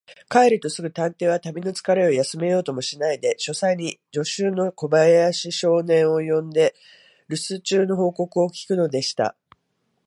[0.31, 6.73] 帰るとすぐ、探偵は旅のつかれを休めようともしないで、書斎に助手の小林少年を呼んで、
[7.27, 9.35] るす中の報告を聞くのでした。